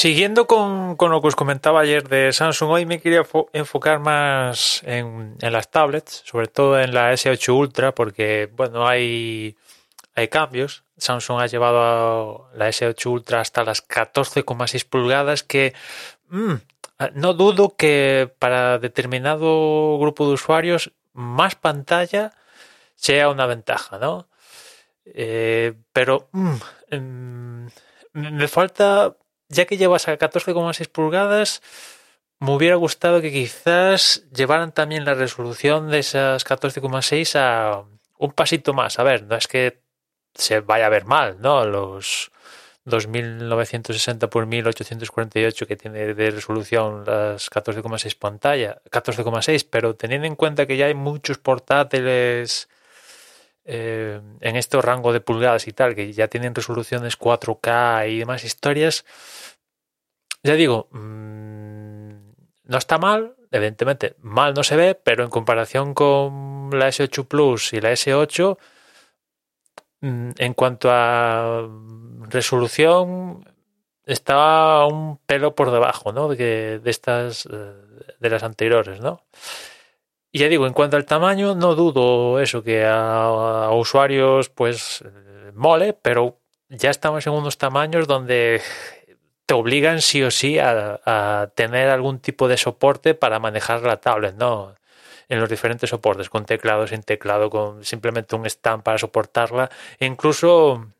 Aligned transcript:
Siguiendo 0.00 0.46
con, 0.46 0.96
con, 0.96 1.10
lo 1.10 1.20
que 1.20 1.28
os 1.28 1.36
comentaba 1.36 1.82
ayer 1.82 2.08
de 2.08 2.32
Samsung, 2.32 2.70
hoy 2.70 2.86
me 2.86 3.02
quería 3.02 3.22
enfocar 3.52 3.98
más 3.98 4.82
en, 4.86 5.36
en, 5.38 5.52
las 5.52 5.70
tablets, 5.70 6.22
sobre 6.24 6.46
todo 6.46 6.80
en 6.80 6.94
la 6.94 7.12
S8 7.12 7.54
Ultra, 7.54 7.94
porque 7.94 8.48
bueno, 8.56 8.88
hay, 8.88 9.58
hay 10.14 10.28
cambios. 10.28 10.84
Samsung 10.96 11.42
ha 11.42 11.48
llevado 11.48 12.48
a 12.50 12.56
la 12.56 12.70
S8 12.70 13.10
Ultra 13.10 13.42
hasta 13.42 13.62
las 13.62 13.86
14,6 13.86 14.88
pulgadas, 14.88 15.42
que 15.42 15.74
mmm, 16.30 16.54
no 17.12 17.34
dudo 17.34 17.76
que 17.76 18.34
para 18.38 18.78
determinado 18.78 19.98
grupo 19.98 20.26
de 20.26 20.32
usuarios 20.32 20.92
más 21.12 21.56
pantalla 21.56 22.32
sea 22.94 23.28
una 23.28 23.44
ventaja, 23.44 23.98
¿no? 23.98 24.28
Eh, 25.04 25.74
pero 25.92 26.30
mmm, 26.32 27.66
me 28.14 28.48
falta 28.48 29.14
ya 29.50 29.66
que 29.66 29.76
llevas 29.76 30.08
a 30.08 30.18
14,6 30.18 30.88
pulgadas, 30.88 31.60
me 32.38 32.52
hubiera 32.52 32.76
gustado 32.76 33.20
que 33.20 33.30
quizás 33.30 34.24
llevaran 34.32 34.72
también 34.72 35.04
la 35.04 35.14
resolución 35.14 35.90
de 35.90 35.98
esas 35.98 36.46
14,6 36.46 37.38
a 37.38 37.84
un 38.16 38.32
pasito 38.32 38.72
más. 38.72 38.98
A 38.98 39.02
ver, 39.02 39.24
no 39.24 39.36
es 39.36 39.46
que 39.46 39.82
se 40.34 40.60
vaya 40.60 40.86
a 40.86 40.88
ver 40.88 41.04
mal, 41.04 41.36
¿no? 41.40 41.66
Los 41.66 42.30
2960 42.84 44.30
por 44.30 44.46
1848 44.46 45.66
que 45.66 45.76
tiene 45.76 46.14
de 46.14 46.30
resolución 46.30 47.04
las 47.04 47.50
14,6 47.50 48.16
pantalla, 48.18 48.80
14,6, 48.90 49.66
pero 49.70 49.94
teniendo 49.96 50.26
en 50.26 50.36
cuenta 50.36 50.66
que 50.66 50.76
ya 50.76 50.86
hay 50.86 50.94
muchos 50.94 51.38
portátiles 51.38 52.68
eh, 53.72 54.20
en 54.40 54.56
este 54.56 54.82
rango 54.82 55.12
de 55.12 55.20
pulgadas 55.20 55.68
y 55.68 55.72
tal, 55.72 55.94
que 55.94 56.12
ya 56.12 56.26
tienen 56.26 56.56
resoluciones 56.56 57.16
4K 57.16 58.10
y 58.10 58.18
demás 58.18 58.42
historias, 58.42 59.04
ya 60.42 60.54
digo, 60.54 60.88
mmm, 60.90 62.10
no 62.64 62.78
está 62.78 62.98
mal, 62.98 63.36
evidentemente 63.52 64.16
mal 64.18 64.54
no 64.54 64.64
se 64.64 64.74
ve, 64.74 64.96
pero 64.96 65.22
en 65.22 65.30
comparación 65.30 65.94
con 65.94 66.70
la 66.72 66.88
S8 66.88 67.28
Plus 67.28 67.72
y 67.72 67.80
la 67.80 67.92
S8, 67.92 68.58
mmm, 70.00 70.30
en 70.36 70.54
cuanto 70.54 70.88
a 70.90 71.68
resolución, 72.28 73.44
está 74.04 74.84
un 74.86 75.18
pelo 75.18 75.54
por 75.54 75.70
debajo, 75.70 76.12
¿no? 76.12 76.26
De, 76.28 76.80
de 76.80 76.90
estas, 76.90 77.46
eh, 77.46 77.74
de 78.18 78.30
las 78.30 78.42
anteriores, 78.42 79.00
¿no? 79.00 79.22
Y 80.32 80.38
ya 80.38 80.48
digo, 80.48 80.66
en 80.66 80.72
cuanto 80.72 80.96
al 80.96 81.06
tamaño, 81.06 81.54
no 81.54 81.74
dudo 81.74 82.40
eso, 82.40 82.62
que 82.62 82.86
a, 82.86 83.70
usuarios 83.72 84.48
pues 84.48 85.04
mole, 85.54 85.92
pero 85.92 86.38
ya 86.68 86.90
estamos 86.90 87.26
en 87.26 87.32
unos 87.32 87.58
tamaños 87.58 88.06
donde 88.06 88.62
te 89.46 89.54
obligan 89.54 90.00
sí 90.00 90.22
o 90.22 90.30
sí 90.30 90.58
a, 90.58 91.00
a, 91.04 91.48
tener 91.54 91.88
algún 91.88 92.20
tipo 92.20 92.46
de 92.46 92.56
soporte 92.56 93.14
para 93.14 93.40
manejar 93.40 93.82
la 93.82 94.00
tablet, 94.00 94.36
¿no? 94.36 94.74
En 95.28 95.40
los 95.40 95.48
diferentes 95.48 95.90
soportes, 95.90 96.28
con 96.28 96.44
teclado, 96.44 96.86
sin 96.86 97.02
teclado, 97.02 97.50
con 97.50 97.84
simplemente 97.84 98.36
un 98.36 98.46
stand 98.46 98.82
para 98.82 98.98
soportarla. 98.98 99.70
E 99.98 100.06
incluso 100.06 100.92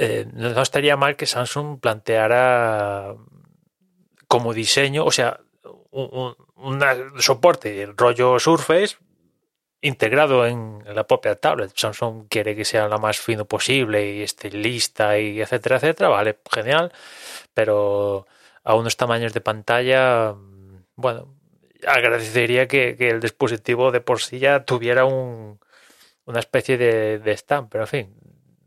eh, 0.00 0.26
no 0.32 0.62
estaría 0.62 0.96
mal 0.96 1.16
que 1.16 1.26
Samsung 1.26 1.80
planteara 1.80 3.16
como 4.28 4.54
diseño, 4.54 5.04
o 5.04 5.10
sea, 5.10 5.40
un, 5.90 6.34
un, 6.56 6.82
un 6.82 7.22
soporte 7.22 7.88
rollo 7.96 8.38
Surface 8.38 8.96
integrado 9.80 10.46
en 10.46 10.82
la 10.86 11.06
propia 11.06 11.36
tablet. 11.36 11.72
Samsung 11.74 12.26
quiere 12.28 12.56
que 12.56 12.64
sea 12.64 12.88
lo 12.88 12.98
más 12.98 13.18
fino 13.18 13.44
posible 13.44 14.14
y 14.14 14.22
esté 14.22 14.50
lista 14.50 15.18
y 15.18 15.40
etcétera, 15.40 15.76
etcétera. 15.76 16.08
Vale, 16.08 16.38
genial. 16.50 16.92
Pero 17.54 18.26
a 18.64 18.74
unos 18.74 18.96
tamaños 18.96 19.32
de 19.32 19.40
pantalla, 19.40 20.34
bueno, 20.96 21.34
agradecería 21.86 22.66
que, 22.66 22.96
el 22.98 23.20
dispositivo 23.20 23.90
de 23.92 24.00
por 24.00 24.20
sí 24.20 24.38
ya 24.38 24.64
tuviera 24.64 25.04
un, 25.04 25.60
una 26.24 26.40
especie 26.40 26.76
de, 26.76 27.18
de 27.18 27.32
stand. 27.32 27.68
Pero 27.70 27.84
en 27.84 27.88
fin, 27.88 28.16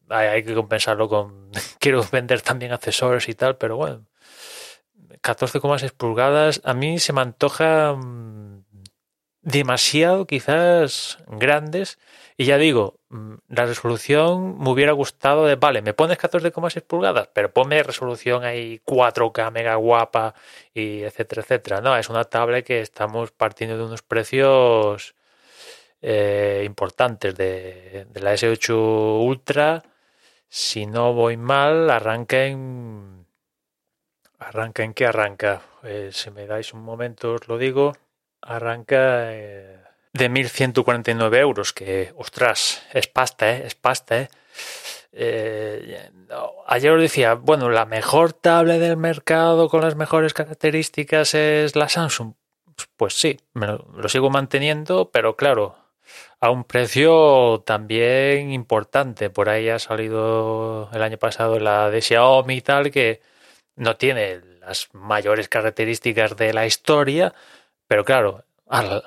hay 0.10 0.44
que 0.44 0.54
compensarlo 0.54 1.10
con... 1.10 1.52
Quiero 1.80 2.04
vender 2.12 2.42
también 2.42 2.72
accesorios 2.72 3.28
y 3.30 3.34
tal, 3.34 3.58
pero 3.58 3.78
bueno. 3.78 4.06
14,6 5.24 5.92
pulgadas, 5.92 6.62
a 6.64 6.74
mí 6.74 7.00
se 7.00 7.14
me 7.14 7.22
antoja 7.22 7.98
demasiado 9.42 10.28
quizás 10.28 11.18
grandes 11.28 11.98
y 12.38 12.46
ya 12.46 12.58
digo, 12.58 13.00
la 13.50 13.66
resolución 13.66 14.58
me 14.60 14.70
hubiera 14.70 14.94
gustado 14.94 15.46
de, 15.46 15.56
vale, 15.56 15.82
me 15.82 15.94
pones 15.94 16.18
14,6 16.18 16.82
pulgadas, 16.84 17.30
pero 17.34 17.54
ponme 17.54 17.84
resolución 17.84 18.44
ahí 18.44 18.82
4K 18.86 19.52
mega 19.52 19.76
guapa 19.76 20.34
y 20.74 21.04
etcétera, 21.04 21.42
etcétera. 21.42 21.82
No, 21.82 21.96
es 21.98 22.10
una 22.10 22.24
tablet 22.24 22.66
que 22.66 22.82
estamos 22.82 23.32
partiendo 23.32 23.78
de 23.78 23.84
unos 23.84 24.02
precios 24.02 25.16
eh, 26.02 26.64
importantes 26.66 27.36
de, 27.36 28.08
de, 28.10 28.20
la 28.22 28.34
S8 28.34 29.24
Ultra. 29.24 29.84
Si 30.50 30.86
no 30.86 31.14
voy 31.14 31.38
mal, 31.38 31.90
arranca 31.90 32.46
en... 32.46 33.21
¿Arranca 34.42 34.84
en 34.84 34.94
qué 34.94 35.06
arranca? 35.06 35.62
Eh, 35.84 36.10
si 36.12 36.32
me 36.32 36.48
dais 36.48 36.74
un 36.74 36.82
momento 36.82 37.34
os 37.34 37.48
lo 37.48 37.58
digo 37.58 37.94
arranca 38.42 39.32
eh, 39.34 39.78
de 40.14 40.30
1.149 40.30 41.38
euros, 41.38 41.74
que, 41.74 42.12
ostras, 42.18 42.82
es 42.92 43.08
pasta, 43.08 43.52
¿eh? 43.52 43.64
Es 43.66 43.76
pasta, 43.76 44.22
¿eh? 44.22 44.30
Eh, 45.14 46.10
ayer 46.68 46.92
os 46.92 47.02
decía, 47.02 47.36
bueno, 47.36 47.70
la 47.70 47.86
mejor 47.86 48.34
tablet 48.34 48.80
del 48.80 48.98
mercado 48.98 49.70
con 49.70 49.82
las 49.82 49.96
mejores 49.96 50.34
características 50.34 51.34
es 51.36 51.76
la 51.76 51.88
Samsung. 51.88 52.34
Pues 52.98 53.14
sí, 53.14 53.40
me 53.54 53.68
lo, 53.68 53.88
lo, 53.96 54.10
sigo 54.10 54.30
manteniendo, 54.32 55.12
pero 55.12 55.36
claro, 55.36 55.76
a 56.40 56.50
un 56.50 56.64
precio 56.64 57.62
también 57.66 58.52
importante. 58.52 59.30
Por 59.30 59.50
ahí 59.50 59.70
ha 59.70 59.80
salido 59.80 60.90
el 60.94 61.04
año 61.04 61.18
pasado 61.18 61.60
la 61.60 61.92
de 61.92 62.02
Xiaomi 62.02 62.56
y 62.56 62.62
tal, 62.62 62.90
que 62.92 63.22
no 63.76 63.98
tiene 63.98 64.42
las 64.60 64.90
mayores 64.94 65.50
características 65.50 66.36
de 66.36 66.54
la 66.54 66.66
historia, 66.66 67.34
pero 67.88 68.06
claro, 68.06 68.44
al, 68.68 69.04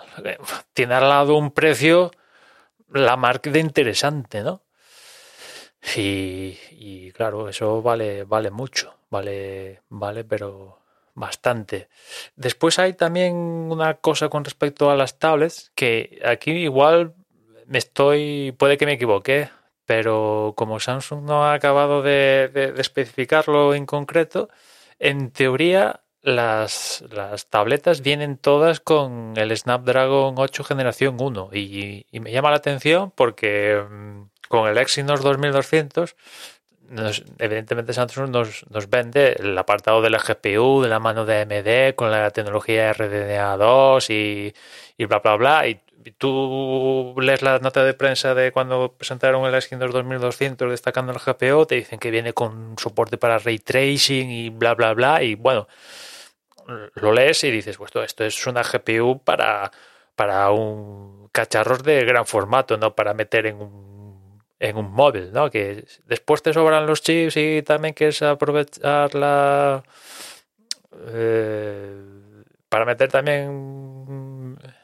tiene 0.72 0.94
al 0.94 1.08
lado 1.08 1.36
un 1.36 1.50
precio 1.50 2.10
la 2.92 3.16
marca 3.16 3.50
de 3.50 3.60
interesante, 3.60 4.42
¿no? 4.42 4.62
Y, 5.96 6.58
y, 6.70 7.12
claro, 7.12 7.48
eso 7.48 7.82
vale, 7.82 8.24
vale 8.24 8.50
mucho, 8.50 8.94
vale, 9.10 9.82
vale, 9.90 10.24
pero 10.24 10.80
bastante. 11.14 11.88
Después 12.36 12.78
hay 12.78 12.94
también 12.94 13.34
una 13.34 13.94
cosa 13.94 14.28
con 14.28 14.44
respecto 14.44 14.90
a 14.90 14.96
las 14.96 15.18
tablets, 15.18 15.70
que 15.74 16.20
aquí 16.24 16.52
igual 16.52 17.14
me 17.66 17.78
estoy, 17.78 18.54
puede 18.58 18.76
que 18.76 18.86
me 18.86 18.94
equivoque, 18.94 19.50
pero 19.86 20.54
como 20.56 20.80
Samsung 20.80 21.24
no 21.24 21.44
ha 21.44 21.54
acabado 21.54 22.02
de, 22.02 22.74
especificarlo 22.78 23.74
en 23.74 23.86
concreto, 23.86 24.48
en 24.98 25.30
teoría 25.30 26.00
las, 26.22 27.04
las, 27.10 27.46
tabletas 27.50 28.00
vienen 28.00 28.38
todas 28.38 28.80
con 28.80 29.34
el 29.36 29.54
Snapdragon 29.56 30.34
8 30.38 30.64
generación 30.64 31.16
1 31.20 31.50
y, 31.52 32.06
me 32.12 32.32
llama 32.32 32.50
la 32.50 32.56
atención 32.56 33.12
porque 33.14 33.78
um, 33.78 34.28
con 34.48 34.68
el 34.68 34.78
Exynos 34.78 35.20
2200 35.22 36.16
nos, 36.88 37.24
evidentemente 37.38 37.92
Samsung 37.92 38.30
nos, 38.30 38.64
nos, 38.70 38.88
vende 38.88 39.36
el 39.38 39.56
apartado 39.56 40.00
de 40.00 40.10
la 40.10 40.18
GPU, 40.18 40.82
de 40.82 40.88
la 40.88 41.00
mano 41.00 41.24
de 41.24 41.42
AMD, 41.42 41.94
con 41.94 42.10
la 42.10 42.30
tecnología 42.30 42.92
RDNA2 42.92 44.10
y, 44.10 44.54
y 44.96 45.04
bla 45.06 45.18
bla 45.18 45.36
bla 45.36 45.68
y 45.68 45.80
tú 46.12 47.14
lees 47.18 47.42
la 47.42 47.58
nota 47.58 47.84
de 47.84 47.94
prensa 47.94 48.34
de 48.34 48.52
cuando 48.52 48.92
presentaron 48.92 49.44
el 49.46 49.54
Exynos 49.54 49.92
2200 49.92 50.70
destacando 50.70 51.12
el 51.12 51.18
GPU, 51.18 51.66
te 51.66 51.76
dicen 51.76 51.98
que 51.98 52.10
viene 52.10 52.32
con 52.32 52.76
soporte 52.78 53.16
para 53.18 53.38
ray 53.38 53.58
tracing 53.58 54.30
y 54.30 54.50
bla 54.50 54.74
bla 54.74 54.94
bla 54.94 55.22
y 55.22 55.34
bueno 55.34 55.66
lo 56.94 57.12
lees 57.12 57.44
y 57.44 57.50
dices, 57.50 57.76
pues 57.76 57.90
esto 57.94 58.24
es 58.24 58.46
una 58.46 58.62
GPU 58.62 59.20
para, 59.22 59.70
para 60.16 60.50
un 60.50 61.28
cacharros 61.32 61.82
de 61.82 62.04
gran 62.04 62.26
formato, 62.26 62.76
no 62.76 62.94
para 62.94 63.14
meter 63.14 63.46
en 63.46 63.56
un, 63.56 64.42
en 64.58 64.76
un 64.76 64.90
móvil, 64.92 65.32
¿no? 65.32 65.50
Que 65.50 65.84
después 66.06 66.42
te 66.42 66.52
sobran 66.52 66.86
los 66.86 67.02
chips 67.02 67.36
y 67.36 67.62
también 67.62 67.94
quieres 67.94 68.22
aprovechar 68.22 69.14
la... 69.14 69.82
Eh, 71.08 72.00
para 72.68 72.84
meter 72.84 73.10
también 73.10 73.73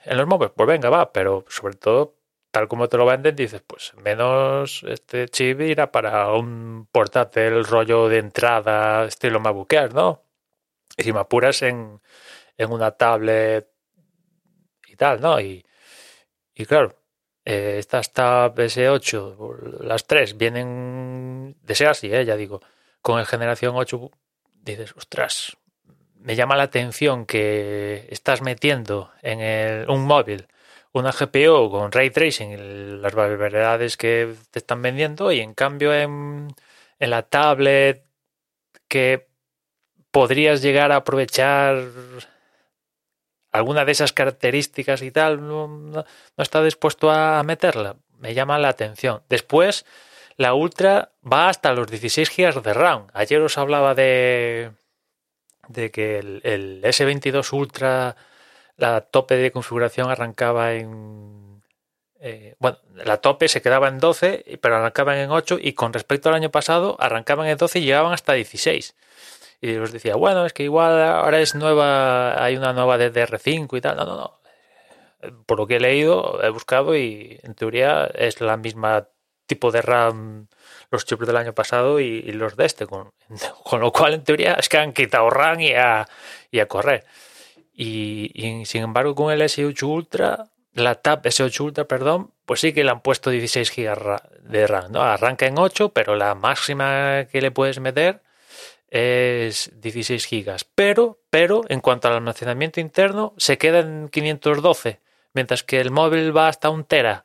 en 0.05 0.17
los 0.17 0.27
móviles, 0.27 0.53
pues 0.57 0.67
venga, 0.67 0.91
va, 0.91 1.13
pero 1.13 1.45
sobre 1.49 1.75
todo, 1.75 2.17
tal 2.51 2.69
como 2.69 2.89
te 2.89 2.97
lo 2.97 3.07
venden, 3.07 3.37
dices, 3.37 3.63
pues 3.67 3.95
menos 3.97 4.85
este 4.89 5.29
chip 5.29 5.61
irá 5.61 5.93
para 5.93 6.33
un 6.35 6.89
portátil 6.91 7.65
rollo 7.65 8.09
de 8.09 8.19
entrada 8.19 9.05
estilo 9.05 9.41
Air, 9.71 9.95
¿no? 9.95 10.23
Y 10.97 11.03
si 11.05 11.13
me 11.13 11.21
apuras 11.21 11.63
en, 11.63 12.01
en 12.57 12.73
una 12.73 12.93
tablet 12.93 13.69
y 14.87 14.97
tal, 14.97 15.21
¿no? 15.21 15.41
Y, 15.41 15.65
y 16.55 16.67
claro, 16.67 17.01
eh, 17.45 17.77
estas 17.79 18.13
Tab 18.13 18.55
S8, 18.55 19.81
las 19.81 20.07
tres, 20.07 20.37
vienen 20.37 21.57
de 21.63 21.75
ser 21.75 21.89
así, 21.89 22.13
¿eh? 22.13 22.25
ya 22.25 22.37
digo, 22.37 22.61
con 23.03 23.19
el 23.19 23.27
generación 23.27 23.75
8 23.77 24.11
dices, 24.63 24.95
ostras, 24.97 25.57
me 26.23 26.37
llama 26.37 26.57
la 26.57 26.65
atención 26.65 27.27
que 27.27 28.07
estás 28.11 28.43
metiendo 28.43 29.11
en 29.23 29.89
un 29.91 30.05
móvil 30.05 30.47
una 30.93 31.13
GPU 31.13 31.71
con 31.71 31.93
ray 31.93 32.11
tracing 32.11 32.51
y 32.53 32.57
las 33.01 33.15
barbaridades 33.15 33.97
que 33.97 34.35
te 34.51 34.59
están 34.59 34.83
vendiendo 34.83 35.31
y 35.33 35.41
en 35.41 35.55
cambio 35.55 35.95
en, 35.95 36.55
en 36.99 37.11
la 37.11 37.23
tablet 37.23 38.05
que 38.89 39.29
podrías 40.11 40.63
llegar 40.63 40.93
a 40.93 40.97
aprovechar 40.97 41.85
alguna 43.53 43.85
de 43.85 43.93
esas 43.93 44.13
características 44.13 45.03
y 45.03 45.11
tal, 45.11 45.47
no, 45.47 45.69
no, 45.69 46.05
está 46.37 46.63
dispuesto 46.63 47.11
a 47.11 47.43
meterla. 47.43 47.97
Me 48.19 48.35
llama 48.35 48.59
la 48.59 48.69
atención. 48.69 49.23
Después, 49.29 49.87
la 50.37 50.55
Ultra 50.55 51.13
va 51.21 51.49
hasta 51.49 51.73
los 51.73 51.89
16 51.89 52.31
GB 52.37 52.63
de 52.63 52.75
RAM. 52.75 53.07
Ayer 53.15 53.41
os 53.41 53.59
hablaba 53.59 53.95
de, 53.95 54.73
de 55.71 55.91
que 55.91 56.19
el, 56.19 56.41
el 56.45 56.83
S22 56.83 57.53
Ultra, 57.53 58.17
la 58.77 59.03
tope 59.03 59.37
de 59.37 59.53
configuración 59.53 60.11
arrancaba 60.11 60.75
en... 60.75 61.63
Eh, 62.23 62.55
bueno, 62.59 62.79
la 62.95 63.19
tope 63.19 63.49
se 63.49 63.63
quedaba 63.63 63.89
en 63.89 63.99
12, 63.99 64.59
pero 64.61 64.77
arrancaban 64.77 65.17
en 65.19 65.31
8 65.31 65.59
y 65.61 65.73
con 65.73 65.93
respecto 65.93 66.29
al 66.29 66.35
año 66.35 66.51
pasado 66.51 66.97
arrancaban 66.99 67.47
en 67.47 67.57
12 67.57 67.79
y 67.79 67.85
llegaban 67.85 68.13
hasta 68.13 68.35
16. 68.35 68.95
Y 69.63 69.77
os 69.77 69.93
decía, 69.93 70.17
bueno, 70.17 70.45
es 70.45 70.53
que 70.53 70.65
igual 70.65 71.01
ahora 71.03 71.41
es 71.41 71.55
nueva, 71.55 72.43
hay 72.43 72.57
una 72.57 72.73
nueva 72.73 72.99
DDR5 72.99 73.77
y 73.77 73.81
tal. 73.81 73.97
No, 73.97 74.05
no, 74.05 74.17
no. 74.17 74.41
Por 75.47 75.59
lo 75.59 75.67
que 75.67 75.77
he 75.77 75.81
leído, 75.81 76.43
he 76.43 76.51
buscado 76.51 76.97
y 76.97 77.39
en 77.43 77.55
teoría 77.55 78.07
es 78.15 78.41
la 78.41 78.57
misma 78.57 79.09
tipo 79.51 79.73
de 79.73 79.83
RAM 79.83 80.47
los 80.91 81.05
chips 81.05 81.27
del 81.27 81.37
año 81.37 81.53
pasado 81.53 82.01
y, 82.01 82.23
los 82.33 82.57
de 82.57 82.67
este. 82.67 82.87
Con, 82.87 83.11
con, 83.65 83.81
lo 83.81 83.93
cual, 83.93 84.15
en 84.15 84.25
teoría, 84.25 84.55
es 84.55 84.69
que 84.69 84.79
han 84.79 84.93
quitado 84.93 85.29
RAM 85.29 85.61
y 85.61 85.73
a, 85.73 86.09
y 86.51 86.61
a 86.61 86.67
correr. 86.67 87.05
Y, 87.75 88.63
sin 88.67 88.83
embargo, 88.83 89.15
con 89.15 89.33
el 89.33 89.41
S8 89.41 89.83
Ultra, 89.83 90.47
la 90.75 90.97
Tab 90.97 91.23
S8 91.23 91.61
Ultra, 91.61 91.85
perdón, 91.85 92.33
pues 92.45 92.61
sí 92.61 92.73
que 92.73 92.85
le 92.85 92.91
han 92.91 93.01
puesto 93.01 93.31
16 93.31 93.75
GB 93.75 94.21
de 94.43 94.67
RAM. 94.67 94.93
¿no? 94.93 95.03
Arranca 95.03 95.47
en 95.47 95.59
8, 95.59 95.91
pero 95.91 96.15
la 96.15 96.35
máxima 96.35 97.27
que 97.31 97.41
le 97.41 97.51
puedes 97.51 97.81
meter 97.81 98.23
es 98.89 99.71
16 99.81 100.27
gigas, 100.27 100.65
pero, 100.65 101.21
pero 101.31 101.63
en 101.69 101.81
cuanto 101.81 102.09
al 102.09 102.15
almacenamiento 102.15 102.81
interno 102.81 103.35
se 103.37 103.57
queda 103.57 103.81
en 103.81 104.09
512, 104.09 105.01
mientras 105.33 105.63
que 105.63 105.81
el 105.81 105.91
móvil 105.91 106.37
va 106.37 106.49
hasta 106.49 106.71
un 106.71 106.85
tera. 106.85 107.25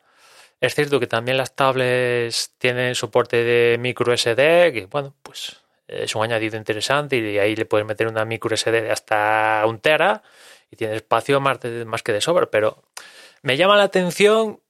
Es 0.60 0.76
cierto 0.76 1.00
que 1.00 1.08
también 1.08 1.38
las 1.38 1.56
tablets 1.56 2.54
tienen 2.58 2.96
soporte 2.96 3.44
de 3.44 3.78
micro 3.78 4.16
SD, 4.16 4.72
que 4.74 4.88
bueno, 4.90 5.14
pues 5.22 5.62
es 5.88 6.16
un 6.16 6.24
añadido 6.24 6.58
interesante 6.58 7.18
y 7.18 7.38
ahí 7.38 7.56
le 7.56 7.66
puedes 7.66 7.86
meter 7.86 8.08
una 8.08 8.26
micro 8.26 8.56
SD 8.56 8.82
de 8.82 8.92
hasta 8.92 9.64
un 9.68 9.80
tera 9.80 10.24
y 10.72 10.76
tiene 10.76 10.96
espacio 10.96 11.40
más, 11.40 11.60
de, 11.60 11.86
más 11.86 12.04
que 12.04 12.14
de 12.14 12.22
sobra, 12.22 12.50
pero 12.50 12.84
me 13.42 13.58
llama 13.58 13.78
la 13.78 13.84
atención 13.84 14.62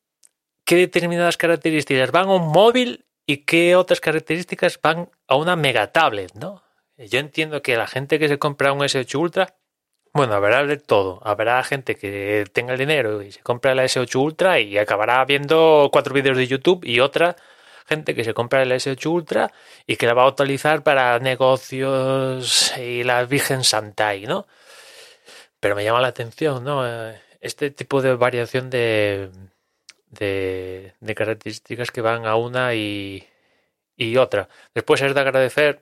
qué 0.66 0.76
determinadas 0.76 1.38
características 1.38 2.12
van 2.12 2.28
a 2.28 2.34
un 2.34 2.52
móvil 2.52 3.06
y 3.26 3.46
qué 3.46 3.76
otras 3.76 4.02
características 4.02 4.80
van 4.82 5.10
a 5.28 5.36
una 5.36 5.56
mega 5.56 5.92
tablet, 5.92 6.34
¿no? 6.34 6.64
Yo 6.98 7.20
entiendo 7.20 7.62
que 7.62 7.76
la 7.76 7.88
gente 7.88 8.20
que 8.20 8.28
se 8.28 8.40
compra 8.40 8.72
un 8.72 8.80
S8 8.80 9.16
Ultra, 9.16 9.56
bueno, 10.15 10.33
habrá 10.33 10.65
de 10.65 10.77
todo. 10.77 11.19
Habrá 11.25 11.62
gente 11.63 11.95
que 11.97 12.45
tenga 12.53 12.71
el 12.71 12.79
dinero 12.79 13.21
y 13.21 13.33
se 13.33 13.41
compra 13.41 13.75
la 13.75 13.83
S8 13.83 14.15
Ultra 14.15 14.62
y 14.62 14.77
acabará 14.77 15.25
viendo 15.25 15.89
cuatro 15.91 16.13
vídeos 16.13 16.38
de 16.38 16.47
YouTube 16.47 16.85
y 16.85 17.01
otra 17.01 17.35
gente 17.85 18.15
que 18.15 18.23
se 18.23 18.33
compra 18.33 18.63
el 18.63 18.71
S8 18.71 19.06
Ultra 19.07 19.51
y 19.85 19.97
que 19.97 20.07
la 20.07 20.13
va 20.13 20.23
a 20.23 20.27
utilizar 20.29 20.83
para 20.83 21.19
negocios 21.19 22.73
y 22.77 23.03
la 23.03 23.25
Virgen 23.25 23.65
Santa 23.65 24.15
y, 24.15 24.25
¿no? 24.25 24.47
Pero 25.59 25.75
me 25.75 25.83
llama 25.83 26.00
la 26.00 26.07
atención, 26.09 26.63
¿no? 26.63 26.85
Este 27.41 27.71
tipo 27.71 28.01
de 28.01 28.15
variación 28.15 28.69
de, 28.69 29.31
de, 30.12 30.94
de 31.00 31.15
características 31.15 31.91
que 31.91 32.01
van 32.01 32.25
a 32.25 32.38
una 32.38 32.73
y, 32.73 33.27
y 33.97 34.15
otra. 34.17 34.47
Después 34.73 35.01
es 35.01 35.13
de 35.13 35.19
agradecer 35.19 35.81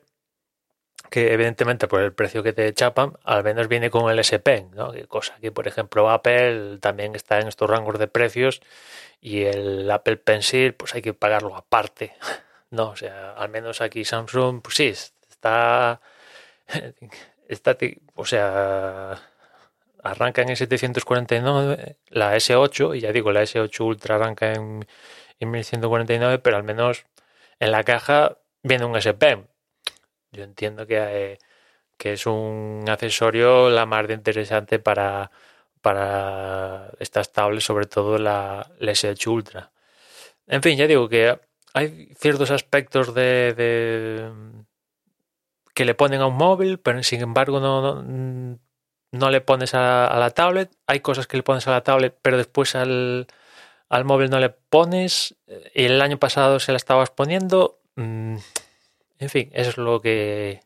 que 1.14 1.32
evidentemente 1.32 1.88
por 1.88 2.02
el 2.02 2.12
precio 2.12 2.42
que 2.42 2.54
te 2.54 2.74
chapan, 2.74 3.14
al 3.24 3.44
menos 3.44 3.68
viene 3.68 3.92
con 3.92 4.10
el 4.10 4.18
S 4.18 4.40
Pen, 4.40 4.72
¿no? 4.74 4.92
cosa 5.08 5.36
que 5.40 5.52
por 5.52 5.68
ejemplo 5.68 6.10
Apple 6.10 6.80
también 6.80 7.14
está 7.14 7.40
en 7.40 7.48
estos 7.48 7.70
rangos 7.70 8.00
de 8.00 8.08
precios 8.08 8.62
y 9.22 9.44
el 9.44 9.92
Apple 9.92 10.18
Pencil 10.18 10.74
pues 10.74 10.96
hay 10.96 11.04
que 11.04 11.14
pagarlo 11.14 11.56
aparte, 11.56 12.16
¿no? 12.72 12.90
O 12.90 12.96
sea, 12.96 13.34
al 13.34 13.50
menos 13.50 13.80
aquí 13.82 14.04
Samsung 14.06 14.64
pues 14.64 14.76
sí, 14.76 14.88
está, 15.30 16.02
está 17.48 17.78
o 18.16 18.26
sea, 18.26 19.22
arranca 20.02 20.42
en 20.42 20.56
749 20.56 21.98
la 22.10 22.36
S8 22.36 22.98
y 22.98 23.02
ya 23.02 23.12
digo, 23.12 23.32
la 23.32 23.44
S8 23.44 23.80
Ultra 23.82 24.16
arranca 24.16 24.52
en, 24.54 24.88
en 25.40 25.52
1149, 25.52 26.40
pero 26.40 26.58
al 26.58 26.64
menos 26.64 27.06
en 27.60 27.72
la 27.72 27.84
caja 27.84 28.40
viene 28.64 28.86
un 28.86 28.96
S 28.98 29.14
Pen 29.14 29.53
yo 30.34 30.44
entiendo 30.44 30.86
que, 30.88 30.98
eh, 31.00 31.40
que 31.98 32.14
es 32.14 32.26
un 32.26 32.86
accesorio 32.88 33.70
la 33.70 33.86
más 33.86 34.08
de 34.08 34.16
interesante 34.16 34.80
para, 34.80 35.32
para 35.82 36.92
estas 37.00 37.32
tablets, 37.32 37.66
sobre 37.66 37.86
todo 37.86 38.18
la, 38.18 38.72
la 38.80 38.92
S8 38.92 39.28
Ultra. 39.28 39.72
En 40.48 40.62
fin, 40.62 40.78
ya 40.78 40.88
digo 40.88 41.08
que 41.10 41.40
hay 41.74 42.10
ciertos 42.20 42.52
aspectos 42.52 43.14
de, 43.14 43.54
de 43.56 44.32
que 45.74 45.86
le 45.86 45.96
ponen 45.96 46.22
a 46.22 46.28
un 46.28 46.36
móvil, 46.36 46.80
pero 46.80 47.02
sin 47.04 47.22
embargo 47.22 47.60
no, 47.60 48.02
no, 48.02 48.60
no 49.12 49.30
le 49.30 49.42
pones 49.42 49.74
a, 49.74 50.16
la 50.20 50.32
tablet. 50.32 50.72
Hay 50.88 51.00
cosas 51.00 51.28
que 51.28 51.38
le 51.38 51.44
pones 51.44 51.68
a 51.68 51.72
la 51.72 51.82
tablet, 51.84 52.18
pero 52.22 52.38
después 52.38 52.76
al, 52.76 53.28
al 53.90 54.06
móvil 54.06 54.30
no 54.30 54.40
le 54.40 54.50
pones. 54.50 55.36
El 55.74 56.02
año 56.02 56.18
pasado 56.18 56.60
se 56.60 56.72
la 56.72 56.78
estabas 56.78 57.10
poniendo. 57.12 57.80
En 59.24 59.30
fin, 59.30 59.50
eso 59.54 59.70
es 59.70 59.78
lo 59.78 60.02
que 60.02 60.60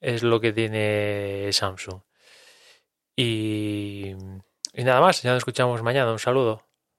es 0.00 0.22
lo 0.22 0.40
que 0.40 0.54
tiene 0.54 1.50
Samsung. 1.52 2.00
Y, 3.14 4.12
y 4.72 4.84
nada 4.84 5.00
más, 5.02 5.22
ya 5.22 5.32
nos 5.32 5.38
escuchamos 5.38 5.82
mañana. 5.82 6.10
Un 6.12 6.18
saludo. 6.18 6.62